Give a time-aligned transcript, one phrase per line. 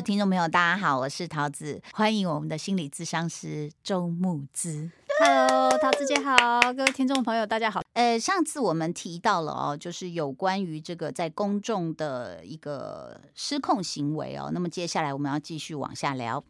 [0.00, 4.88] 听众朋友，大家好，我是桃子，欢迎我们的心理咨商师周木之。
[5.18, 6.36] Hello，桃子姐好，
[6.72, 7.82] 各位听众朋友，大家好。
[7.94, 14.50] 呃，上次我们提到了哦，就是有关于这个在公众的一个失控行为哦。
[14.52, 16.44] 那么接下来我们要继续往下聊。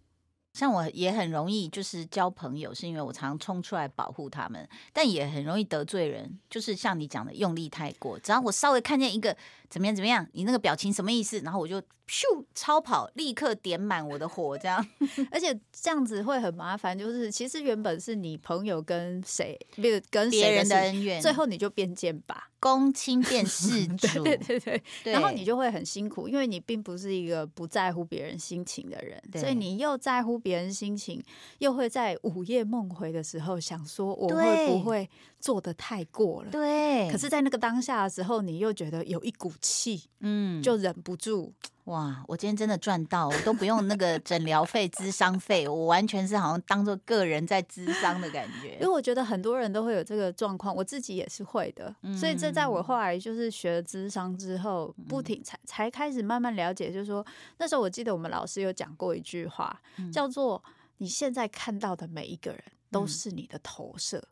[0.54, 8.18] 像我也很容易就是交朋友，是因为我常冲出来保护他们，但也很容易得罪人，就是像你讲的用力太过。
[8.18, 9.36] 只要我稍微看见一个
[9.68, 12.22] 怎么样怎么样，你那个表情什么意思，然后我就咻
[12.54, 14.86] 超跑，立刻点满我的火，这样。
[15.30, 31.22] 而且这样子会很麻烦，就是其实原本是你朋友跟谁，比如跟别谁人的恩怨，最后你就变剑拔，公亲变世 主，对对对，对然后你就会很辛苦，因为你并不是一个不在乎别人心情的人，对所以你又在乎别人心情，
[31.58, 36.50] 又会在午夜梦回的时候想说我会不会做的太过了。
[36.50, 41.52] 对，可是，在那个当下的时候，你又觉得有一股气，嗯，就忍不住。
[41.84, 48.88] 哇，我今天真的赚到，我都不用那个诊疗费、咨商费，我完全是好像当做个人在咨商的感觉因为。
[48.88, 57.24] 我觉得很多人都会有这个状况，我自己也是会的，所以这在我后来就是学了智商之后，不停才才开始慢慢了解，就是说
[57.56, 59.80] 那时候我记得我们老师有讲过一句话，
[60.12, 60.62] 叫做
[60.98, 64.18] “你现在看到的每一个人都是你的投射”。
[64.18, 64.28] 嗯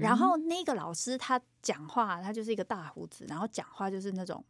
[0.00, 4.44] 然后那个老师他讲话，他就是一个大胡子，然后讲话就是那种，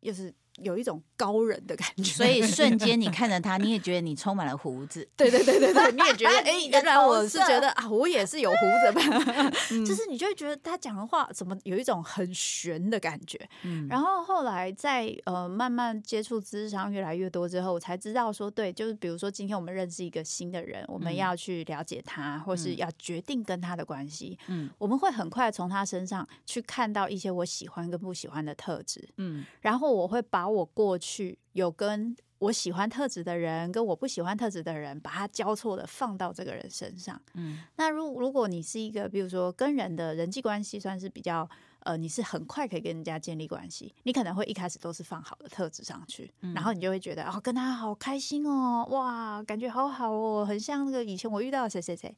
[0.00, 9.22] 又是有一种高人的感觉，所以瞬间你看着他，你也觉得你充满了胡子，对对对对对， 你也觉得哎，原来我是觉得啊，我也是有胡子吧，
[9.72, 9.84] 嗯。
[9.84, 13.38] 就是你就会觉得他讲的话怎么有一种很悬的感觉。
[13.62, 13.86] 嗯。
[13.88, 21.16] 然后后来在呃慢慢接触智商越来越多之后，我才知道说，对，就是比如说今天我们认识一个新的人，我们嗯。
[21.16, 22.76] 要去了解他，或是嗯。
[22.78, 24.68] 要决定跟他的关系，嗯。
[24.78, 29.44] 我们会很快从他身上去看到一些我喜欢跟不喜欢的特质，嗯。
[29.60, 37.20] 然后我会把我过去有跟我喜欢特质的人，跟我不喜欢特质的人，把它交错的放到这个人身上。
[37.34, 41.48] 嗯那如如果你是一个，比如说跟人的人际关系算是比较。
[41.82, 52.14] 呃，你是很快可以跟人家建立关系，你可能会一开始都是放好的特质上去，然后你就会觉得哦，跟他好开心哦，哇，感觉好好哦，很像那个以前我遇到的谁谁谁。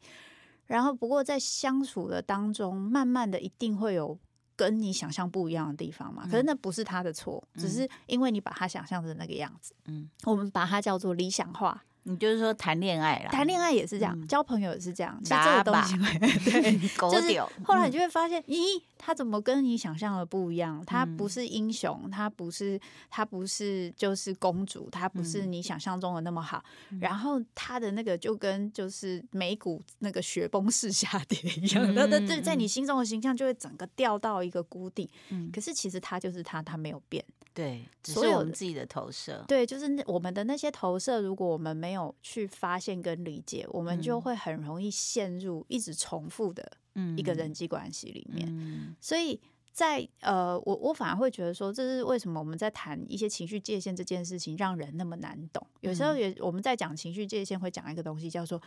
[0.66, 4.18] 然后不过在相处的当中，慢慢的一定会有
[4.56, 6.26] 跟你想象不一样的地方嘛。
[6.30, 9.74] 可是那不是他的错，只是因为你把他想象成那个样子。
[9.86, 11.84] 嗯，我们把它叫做理想化。
[12.04, 15.18] 你就是说谈恋爱啦，谈恋爱也是这样，嗯交朋友也是这样。
[15.22, 16.72] 其实这个东西会 对。
[17.12, 20.82] 就是，后来你就会发现，咦，他怎么跟你想象的不一样？
[20.84, 26.62] 他嗯不是英雄，他不是，他不是就是公主，他不是嗯你想象中的那么好。
[27.00, 35.08] 然后他的那个就跟就是美股那个雪崩式下跌一样，嗯他的对在你心中的形象就会整个掉到一个谷底。
[35.30, 37.24] 嗯可是其实他就是他，他没有变。
[37.54, 48.46] 对，只所是我们自己的投射，对，就是那我们的那些投射，如果我们没有去发现跟理解，我们就嗯会很容易陷入一直重复的嗯一个人际关系里面。
[48.48, 49.40] 嗯所以
[49.72, 55.66] 在呃，我我反而会觉得说，这是为什么我们在谈一些情绪界限这件事情，让人那么难懂。
[55.80, 58.60] 有时候也我们在讲情绪界限，会讲一个东西叫做，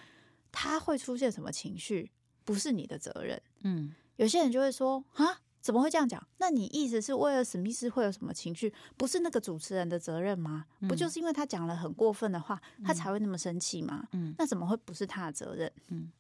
[0.52, 2.12] 他会出现什么情绪，
[2.44, 3.42] 不是你的责任。
[3.62, 5.42] 嗯有些人就会说啊。
[5.66, 6.24] 怎么会这样讲？
[6.38, 8.72] 那你意思是为了史密斯会有什么情绪？
[8.98, 10.68] 不是那个主持人的责任吗？
[10.88, 14.08] 不就是因为他讲了很过分的话，他才会那么生气吗？
[14.12, 15.72] 嗯那怎么会不是他的责任？
[15.88, 16.12] 嗯，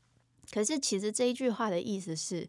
[0.51, 2.47] 可是其实这一句话的意思是，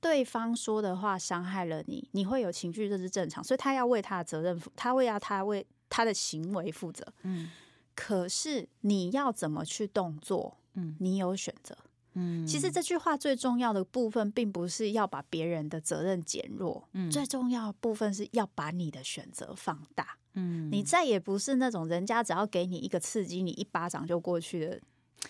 [0.00, 7.04] 对方说的话伤害了你，你会有情绪，这是正常，所以他要为他的责任负，他会要他为他的行为负责。
[7.24, 7.50] 嗯
[7.96, 11.76] 可是你要怎么去动作，嗯你有选择。
[12.18, 20.16] 嗯，其实这句话最重要的部分，并不是要把别人的责任减弱，嗯最重要的部分是要把你的选择放大。
[20.34, 24.80] 嗯你再也不是那种人家只要给你一个刺激，你一巴掌就过去的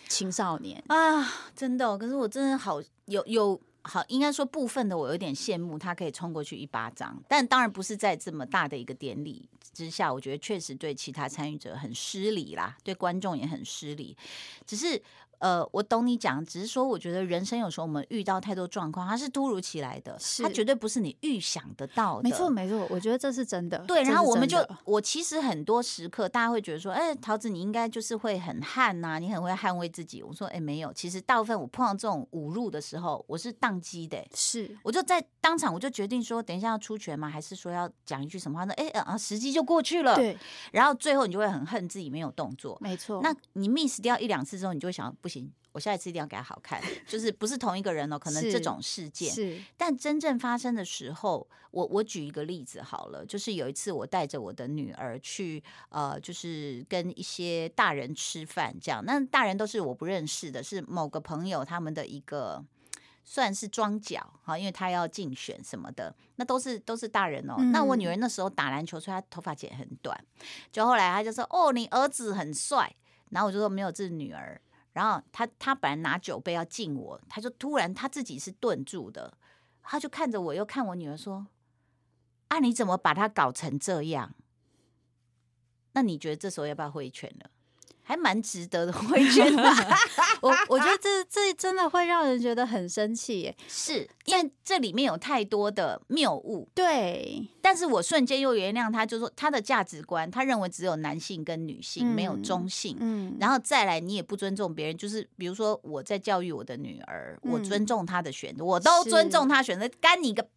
[0.08, 0.82] 青少年。
[0.88, 14.14] 啊，真的哦、可是我真的好有有好，应该说部分的我有点羡慕他可以冲过去一巴掌，但当然不是在这么大的一个典礼之下，我觉得确实对其他参与者很失礼啦，对观众也很失礼。
[14.66, 15.00] 只是
[15.38, 22.22] 呃，我懂你讲，只是说我觉得人生有时候我们遇到太多状况，它是突如其来的，是它绝对不是你预想得到的。
[22.22, 23.78] 没错，没错，我觉得这是真的。
[23.86, 30.22] 对，然后我们就，我其实很多时刻，大家会觉得说，哎、桃子你应该就是会很悍呐、你很会捍卫自己。
[30.22, 37.28] 我说，哎、没有，其实大部分我碰到这种侮辱的时候，我是宕机的、是我就在当场我就决定说，等一下要出拳吗？
[37.28, 38.74] 还是说要讲一句什么话呢？
[38.74, 40.36] 哎、啊，时机就过去了。，对，
[40.72, 42.76] 然后最后你就会很恨自己没有动作。
[42.80, 43.20] 没错。
[43.22, 49.32] 那你 miss 掉一两次之后，你就会想，不行，我我下一次一定要给他好看，就是不是同一个人哦，可能这种事件。
[49.32, 62.64] 是但真正发生的时候，我我举一个例子好了，就是有一次我带着我的女儿去，呃，就是跟一些大人吃饭，这样，那大人都是我不认识的，是某个朋友他们的一个。
[63.30, 67.56] 算是庄脚哈，因为他要竞选什么的，那都是都是大人哦。
[67.74, 70.18] 那我女儿那时候打篮球，所以她头发剪很短，
[70.72, 72.90] 就后来她就说：“哦，你儿子很帅。”
[73.28, 74.58] 然后我就说：“没有，这是女儿。”
[74.98, 79.38] 然后他他本来拿酒杯要敬我，他就突然他自己是顿住的，
[79.80, 81.46] 他就看着我，又看我女儿说
[82.48, 84.34] ：“啊，你怎么把他搞成这样？”
[85.94, 87.48] 那你觉得这时候要不要挥拳了？
[88.08, 89.62] 还蛮值得的挥拳的，
[90.40, 93.54] 我我觉得这这真的会让人觉得很生气耶。
[93.68, 96.66] 是因为这里面有太多的谬误。
[96.74, 102.96] 对，但是我瞬间又原谅他，就说他的价值观，他认为只有男性跟女性，没有中性。
[102.98, 110.48] 嗯，然后再来，你也不尊重别人，就是比如说我在教育我的女儿，我嗯尊重她的选择，我都尊重她选择，干你个！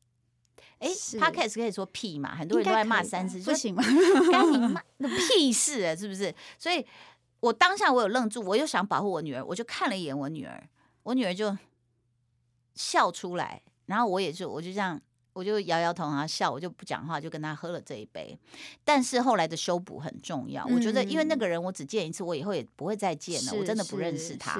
[0.79, 2.33] 哎是，podcast 可以说屁嘛？
[2.33, 3.83] 很多人都在骂三十，不行吗？
[4.31, 6.33] 干你妈那 屁事啊，是不是？
[6.57, 6.83] 所以
[7.41, 10.67] 我当下我有愣住，我又想保护我女儿，我就看了一眼我女儿，
[11.03, 11.55] 我女儿就
[12.73, 14.99] 笑出来，然后我也就我就这样。
[15.33, 18.37] 我就摇摇头，然后笑，我就不讲话，就跟她喝了这一杯。
[18.83, 24.59] 但是后来的修补很重要，我觉得，因为那个人我只见一次，我以后也不会再见了，我真的不认识他。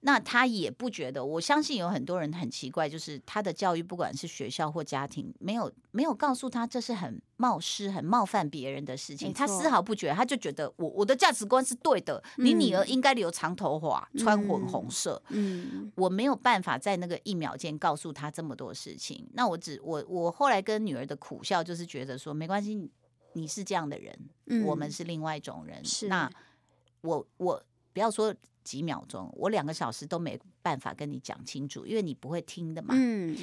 [0.00, 15.22] 是那他也不觉得，我相信有很多人很奇怪，就是他的教育，不管是学校或家庭，没有没有告诉他这是很冒失、很冒犯别人的事情，他丝毫不觉得，他就觉得我我的价值观是对的，你女儿嗯应该留长头发，穿粉红嗯色。
[15.28, 22.90] 嗯我没有办法在那个一秒间告诉他这么多事情，那我只我我后来跟女儿的苦笑就是觉得说没关系，
[23.34, 25.84] 你是这样的人，嗯我们是另外一种人。
[25.84, 26.30] 是那
[27.02, 32.94] 我我不要说几秒钟，我两个小时都没办法跟你讲清楚，因为你不会听的嘛。
[32.96, 33.36] 嗯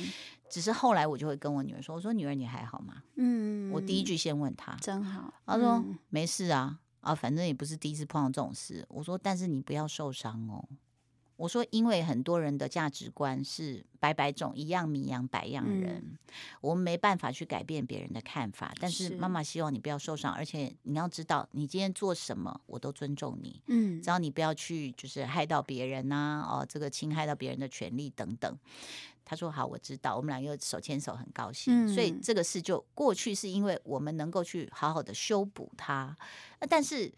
[0.50, 8.86] 只是后来我就会跟我女儿说：“我说女儿你还好吗？”嗯，我第一句先问她，真好，她说、嗯没事啊，啊反正也不是第一次碰到这种事。
[8.88, 10.64] 我说但是你不要受伤哦。
[11.38, 16.18] 我说，因为很多人的价值观是百百种，一样米养百样人，嗯
[16.62, 18.74] 我们没办法去改变别人的看法。
[18.80, 23.62] 但是是妈妈希望你不要受伤，而且你要知道，你今天做什么，我都尊重你。
[23.68, 28.58] 嗯只要你不要去就是害到别人呐、哦，这个侵害到别人的权利等等。
[29.24, 31.88] 他说好，我知道，我们俩又手牵手，很高兴。
[31.88, 36.16] 所以嗯这个事就过去，是因为我们能够去好好的修补它。
[36.60, 37.14] 呃但是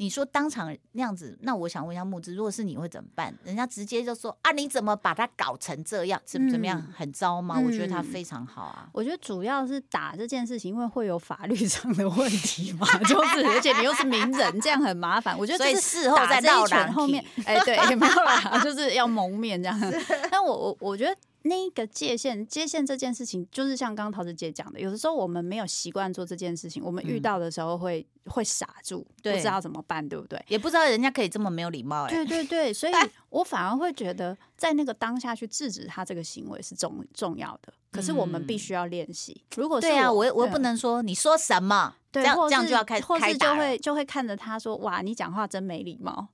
[0.00, 3.36] 你说当场那样子，那我想问一下木之，如果是你会怎么办？
[3.42, 6.22] 人家直接就说啊，你怎么把他搞成这样？
[6.24, 6.78] 怎么怎么样？
[6.86, 7.58] 嗯很糟吗？
[7.58, 8.88] 我觉得他嗯非常好啊。
[8.92, 15.36] 我觉得主要是打这件事情，因为会有法律 上的问题嘛，就是而且你又是名人，这样很麻烦。
[15.36, 19.78] 我觉得所以事后再打这一拳后面体，哎，对，没有啦， 就是要蒙面这样。
[20.30, 21.14] 但我我我觉得。
[21.42, 30.44] 那个界限，界限这件事情，就是像刚刚桃子姐讲的，有的时候我们没有习惯做这件事情，我们遇嗯到的时候会、会傻住，不知道怎么办，对不对？
[30.48, 32.92] 也不知道人家可以这么没有礼貌哎、对对 对，所以
[33.30, 37.72] 我反而会觉得，在那个当下去制止他这个行为是重重要的。
[37.90, 39.42] 可是我们必须要练习。
[39.56, 46.28] 如果是对啊，我我我又不能说你说什么，这对，样这样就要开或是就会就会看着他说：“哇，你讲话真没礼貌。”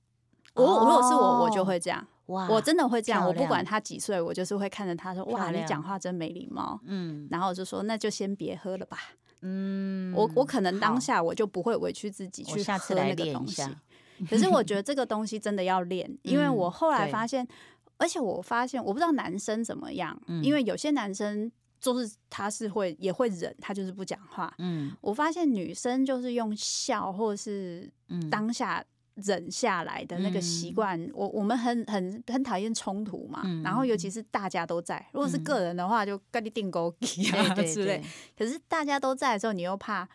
[0.55, 3.25] 我如果是我，我就会这样，哇，我真的会这样。
[3.25, 6.79] 我不管他几岁，我就是会看着他说：“哇，你讲话真没礼貌。
[6.85, 8.97] 嗯”然后我就说：“那就先别喝了吧。
[9.41, 13.61] 嗯，我我可能当下我就不会委屈自己去喝那个东西。
[14.29, 17.45] 可是我觉得这个东西真的要练，因为嗯我后来发现，
[17.97, 24.51] 而且我发现我不知道男生怎么样，嗯因为有些男生就是他是会也会忍，他就是不讲话。
[24.57, 28.83] 嗯我发现女生就是用笑或是嗯当下
[29.15, 38.05] 忍下来的那个习惯，我我们很很很讨厌冲突嘛，嗯然后尤其是大家都在，如果是个人的话，就跟你定勾结啊对对 之类对。，
[38.45, 40.07] 可是大家都在的时候，你又怕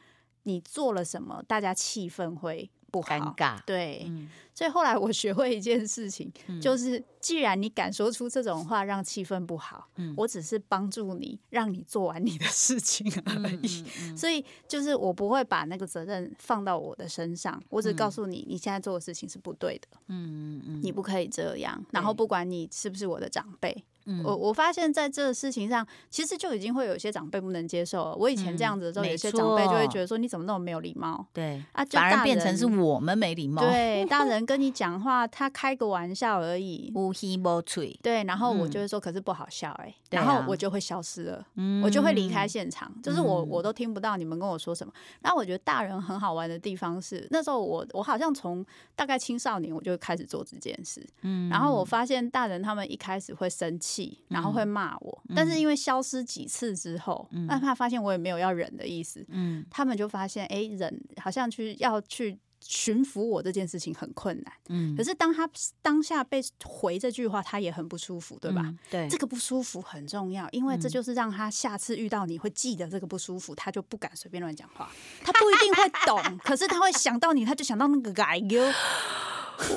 [0.45, 4.29] 你做了什么，大家气氛会不好，尴尬，对，嗯。
[4.53, 6.61] 所以后来我学会一件事情，嗯。
[6.61, 10.13] 就是既然你敢说出这种话，让气氛不好，嗯。
[10.17, 13.85] 我只是帮助你，让你做完你的事情而嗯已。
[14.17, 17.97] 所以就是我不会把那个责任放到我的身上，我只嗯。
[17.97, 21.83] 告诉你，你现在做的事情是不对的，嗯嗯嗯，你不可以这样。
[21.93, 28.17] 然后不管你是不是我的长辈，嗯我我发现在这个事情上，其实就已经会有一些长辈不能接受了。
[28.17, 31.85] 我以前这样子的时候，嗯有些长辈就会觉得说你怎么那么没有礼貌对，啊？
[31.85, 36.93] 就反而变成是我们没礼貌，，对大人跟你讲话，他开个玩笑而已。
[36.95, 44.93] 无希无吹，对，然后我嗯就会说，可是不好笑哎、对然后啊我就会消失了，嗯我就会离开现场，就是我嗯我都听不到你们跟我说什么。
[45.23, 48.65] 那我觉得大人很好玩的地方是，那时候我我好像从
[48.95, 62.39] 大概青少年我就开始做这件事，嗯然后我发现大人他们一开始会生气，然后会骂我，但是因为消失几次之后，那、他发现我也没有要忍的意思，嗯他们就发现哎、忍好像去要去。
[62.63, 65.49] 驯服我这件事情很困难，嗯可是当他
[65.81, 68.61] 当下被回这句话，他也很不舒服，对吧？
[68.63, 74.91] 嗯对，这个不舒服很重要，因为这就是让他下次遇到你会记得这个不舒服，他就不敢随便乱讲话。
[75.23, 78.63] 他不一定会懂，可是他会想到你，他就想到那个改哟。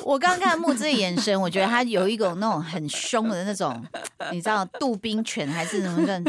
[0.04, 3.84] 我刚刚看木之的眼神，我觉得他有一种那种很凶的那种，
[4.32, 6.22] 你知道杜宾犬还是什么的，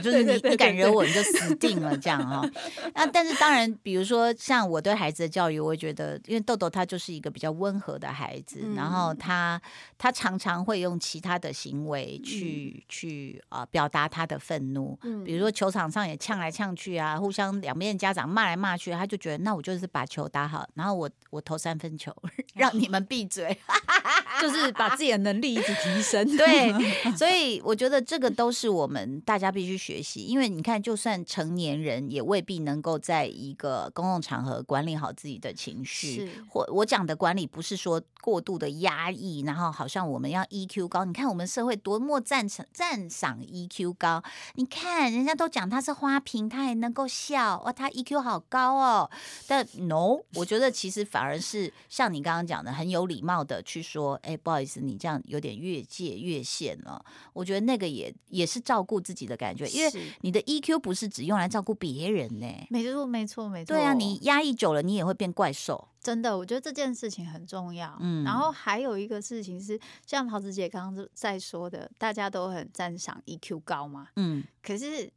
[0.00, 2.48] 就是你你敢惹我，你就死定了这样哈、
[2.94, 9.60] 那但是当然，比如说像我对孩子的教育，我会觉得，因为豆豆他就是一个比较温和的孩子，嗯然后他
[9.98, 22.14] 他常常会用其他的行为去、去呃表达他的愤怒，嗯比如说球场上也呛来呛去啊，互相两边的家长骂来骂去，他就觉得那我就是把球打好，然后我我投三分球，
[22.54, 23.56] 让你们闭嘴。
[24.40, 26.24] 就是把自己的能力一直提升。
[26.36, 26.72] 对，
[27.16, 36.26] 所以我觉得这个都是我们大家必须学习，因为你看，就算成年人也未必能够在一个公共场合管理好自己的情绪。
[36.26, 41.04] 是或我讲的管理不是说过度的压抑，然后好像我们要 EQ 高。
[41.04, 44.22] 你看我们社会多么赞赏赞赏 EQ 高，
[44.54, 49.10] 你看人家都讲他是花瓶，他还能够笑，哇，他 EQ 好高哦。
[49.48, 57.04] 但 no，我觉得其实反而是像你刚刚讲的，很有礼貌的去说，哎，不好意思，你这样有点越界越线了。
[57.32, 62.46] 我觉得那个也也是照顾自己的感觉，因为你的 EQ 不是只用来照顾别人呢。
[62.70, 63.74] 没错，没错，没错。
[63.74, 65.88] 对啊，你压抑久了，你也会变怪兽。
[66.00, 67.96] 真的，我觉得这件事情很重要。
[68.00, 75.08] 嗯然后还有一个事情是，像桃子姐刚刚在说的，大家都很赞赏 EQ 高嘛，嗯可是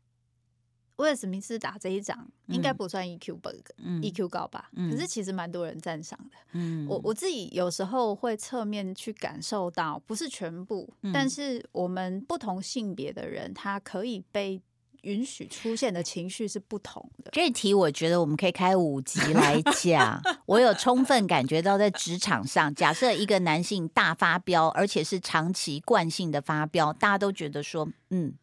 [0.97, 4.69] 威尔史密斯打这一仗应该嗯不算 EQ bug、嗯 EQ 高吧？
[4.73, 6.37] 嗯可是其实蛮多人赞赏的。
[6.53, 14.61] 嗯我我自己有时候会侧面去感受到，不是全部，嗯但是我们不同性别的人，他可以被
[15.01, 17.29] 允许出现的情绪是不同的。
[17.31, 20.19] 这一题我觉得我们可以开五集来讲。
[20.47, 28.33] 我有充分感觉到，在职场上，假设一个男性大发飙，而且是长期惯性的发飙，大家都觉得说，嗯。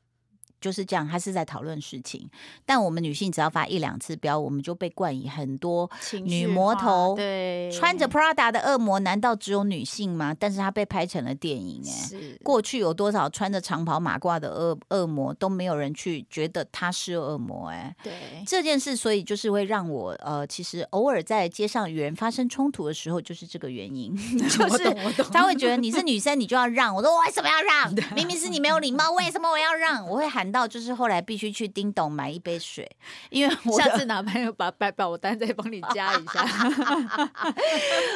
[0.62, 2.26] 就是这样，他是在讨论事情。
[2.64, 5.90] 但我们女性只要发一两次飙，我们就被冠以很多
[6.24, 10.34] 女魔头对穿着 Prada 的恶魔，难道只有女性吗？
[10.38, 18.12] 但是她被拍成了电影、哎，是过去有多少穿着长袍马褂的恶恶魔都没有人去觉得她是恶魔、哎，对
[18.46, 24.94] 这件事，所以就是会让我呃，其实偶尔在街上与人发生冲突的时候，就是这个原因， 就是
[25.32, 26.94] 他会觉得你是女生，你就要让。
[26.94, 27.92] 我说我为什么要让？
[28.14, 30.06] 明明是你没有礼貌，为什么我要让？
[30.06, 32.86] 我会喊到就是后来必须去叮咚买一杯水，
[33.30, 36.44] 因为 我下次拿朋友把把把我单再帮你加一下。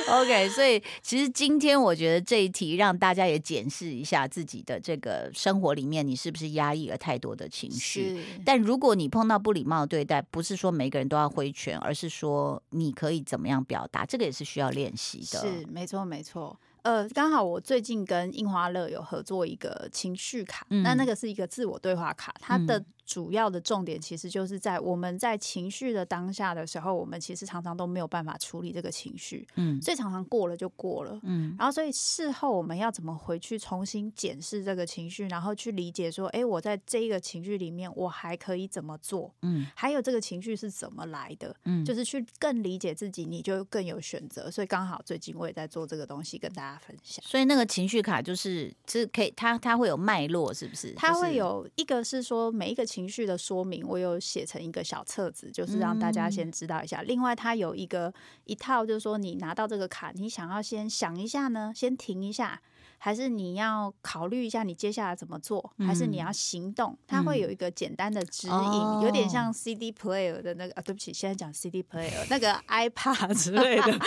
[0.12, 8.16] OK，所以其实今天我觉得这一题让大家也检视一下自己的这个生活里面，你是不是压抑了太多的情绪。
[8.18, 15.40] 是，但如果你碰到不礼貌的对待，不是说每个人都要挥拳，而是说你可以怎么样表达，这个也是需要练习的。
[15.40, 16.56] 是没错没错。
[16.86, 31.18] 呃，刚好我最近跟印花乐有合作一个情绪卡，嗯那那个是一个自我对话卡，它的嗯主要的重点其实就是在我们在情绪的当下的时候，我们其实常常都没有办法处理这个情绪，嗯所以常常过了就过了。
[31.22, 39.32] 嗯然后，所以事后我们要怎么回去重新检视这个情绪，然后去理解说，哎，我在这一个情绪里面，我还可以怎么做？
[39.42, 41.54] 嗯还有这个情绪是怎么来的？
[41.64, 44.50] 嗯，就是去更理解自己，你就更有选择。
[44.50, 47.24] 所以刚好最近我也在做这个东西，跟大家分享。
[47.26, 50.92] 所以那个情绪卡就是是可以，它它会有脉络，是不是？
[50.96, 57.02] 它会有一个是说每一个情绪的说明，我有写成一个小册子，就是让大家先知道一下。
[57.02, 62.62] 另外，它有一个一套，就是说你拿到这个卡，你想要先想一下呢，先停一下。
[62.98, 66.96] 还是你要考虑一下你接下来怎么做，还是你要行动？
[67.06, 73.98] 它会有一个简单的指引，哦有点像 CD player 的那个啊，对不起，现在讲 CD player 那个 iPad 之 类的，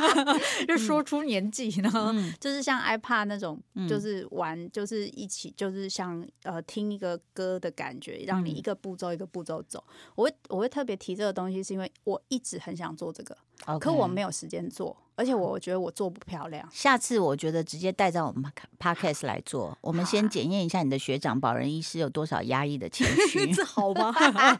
[0.66, 2.32] 就说出年纪呢，嗯。
[2.40, 3.88] 就是像 iPad 那种，嗯。
[3.88, 8.56] 就是玩，就是一起，就是像呃听一个歌的感觉，让你嗯。
[8.56, 9.82] 一个步骤一个步骤走。
[10.14, 13.36] 我会我会特别提这个东西，是因为我一直很想做这个，
[13.80, 16.66] 可我没有时间做，而且我觉得我做不漂亮。
[16.72, 18.50] 下次我觉得直接带到我们
[18.80, 24.14] podcast 来做，我们先检验一下你的学长保人医师有多少压抑的情绪， 这好吗？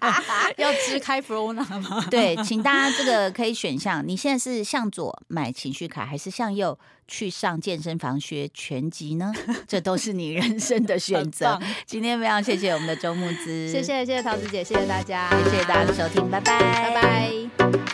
[0.59, 2.07] 要支开 Flona 吗？
[2.11, 6.78] 对，请大家这个可以选项，你现在是向左买情绪卡，还是向右
[7.09, 9.33] 去上健身房学拳击呢？
[9.66, 11.59] 这都是你人生的选择。
[11.87, 17.89] 今天非常谢谢我们的周木之，谢谢谢谢桃子姐，谢谢大家，谢谢大家的收听，拜拜，拜拜。